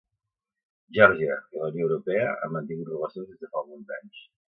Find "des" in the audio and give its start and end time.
3.35-3.45